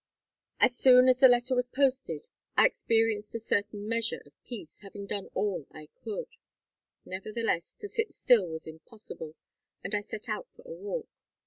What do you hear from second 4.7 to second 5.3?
having done